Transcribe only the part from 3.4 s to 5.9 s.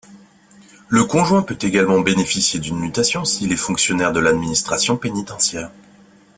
est fonctionnaire de l'administration pénitentiaire.